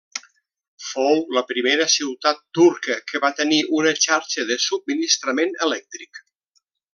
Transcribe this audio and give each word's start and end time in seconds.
Fou 0.85 1.19
la 1.37 1.43
primera 1.51 1.85
ciutat 1.95 2.41
turca 2.59 2.97
que 3.11 3.21
va 3.27 3.31
tenir 3.43 3.61
una 3.81 3.93
xarxa 4.07 4.47
de 4.53 4.59
subministrament 4.67 5.55
elèctric. 5.69 6.23